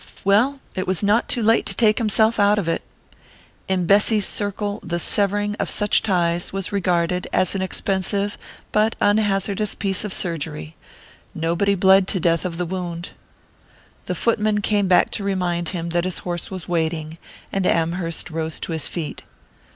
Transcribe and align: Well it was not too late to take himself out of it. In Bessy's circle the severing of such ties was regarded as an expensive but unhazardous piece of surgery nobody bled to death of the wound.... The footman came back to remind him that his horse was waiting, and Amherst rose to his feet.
Well 0.23 0.61
it 0.73 0.87
was 0.87 1.03
not 1.03 1.29
too 1.29 1.43
late 1.43 1.63
to 1.67 1.75
take 1.75 1.99
himself 1.99 2.39
out 2.39 2.57
of 2.57 2.67
it. 2.67 2.81
In 3.67 3.85
Bessy's 3.85 4.25
circle 4.25 4.79
the 4.81 4.97
severing 4.97 5.53
of 5.59 5.69
such 5.69 6.01
ties 6.01 6.51
was 6.51 6.71
regarded 6.71 7.27
as 7.31 7.53
an 7.53 7.61
expensive 7.61 8.35
but 8.71 8.95
unhazardous 8.99 9.75
piece 9.77 10.03
of 10.03 10.11
surgery 10.11 10.75
nobody 11.35 11.75
bled 11.75 12.07
to 12.07 12.19
death 12.19 12.45
of 12.45 12.57
the 12.57 12.65
wound.... 12.65 13.09
The 14.07 14.15
footman 14.15 14.61
came 14.61 14.87
back 14.87 15.11
to 15.11 15.23
remind 15.23 15.69
him 15.69 15.89
that 15.89 16.05
his 16.05 16.17
horse 16.17 16.49
was 16.49 16.67
waiting, 16.67 17.19
and 17.53 17.67
Amherst 17.67 18.31
rose 18.31 18.59
to 18.61 18.71
his 18.71 18.87
feet. 18.87 19.21